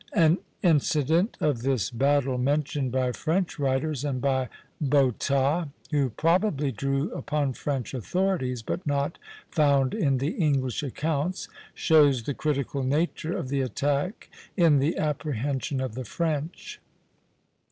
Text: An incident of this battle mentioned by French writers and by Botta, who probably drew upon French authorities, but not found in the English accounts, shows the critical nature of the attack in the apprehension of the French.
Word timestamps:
An 0.15 0.39
incident 0.63 1.37
of 1.39 1.61
this 1.61 1.91
battle 1.91 2.39
mentioned 2.39 2.91
by 2.91 3.11
French 3.11 3.59
writers 3.59 4.03
and 4.03 4.19
by 4.19 4.49
Botta, 4.81 5.69
who 5.91 6.09
probably 6.09 6.71
drew 6.71 7.11
upon 7.13 7.53
French 7.53 7.93
authorities, 7.93 8.63
but 8.63 8.83
not 8.87 9.19
found 9.51 9.93
in 9.93 10.17
the 10.17 10.29
English 10.37 10.81
accounts, 10.81 11.49
shows 11.75 12.23
the 12.23 12.33
critical 12.33 12.81
nature 12.83 13.37
of 13.37 13.49
the 13.49 13.61
attack 13.61 14.31
in 14.57 14.79
the 14.79 14.97
apprehension 14.97 15.79
of 15.79 15.93
the 15.93 16.03
French. 16.05 16.81